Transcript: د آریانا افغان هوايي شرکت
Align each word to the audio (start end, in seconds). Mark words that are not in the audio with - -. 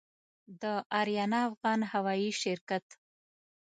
د 0.61 0.63
آریانا 0.99 1.39
افغان 1.49 1.79
هوايي 1.91 2.31
شرکت 2.41 2.85